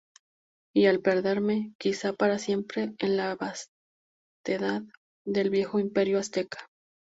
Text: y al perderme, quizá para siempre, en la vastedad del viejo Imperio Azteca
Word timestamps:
y 0.73 0.87
al 0.87 0.99
perderme, 0.99 1.75
quizá 1.77 2.13
para 2.13 2.39
siempre, 2.39 2.95
en 2.97 3.17
la 3.17 3.35
vastedad 3.37 4.81
del 5.27 5.51
viejo 5.51 5.77
Imperio 5.77 6.17
Azteca 6.17 6.71